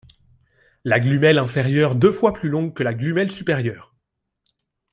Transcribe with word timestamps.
La 0.83 0.99
glumelle 0.99 1.37
inférieure 1.37 1.93
deux 1.93 2.11
fois 2.11 2.33
plus 2.33 2.49
longue 2.49 2.73
que 2.73 2.81
la 2.81 2.95
glumelle 2.95 3.29
supérieure. 3.31 3.93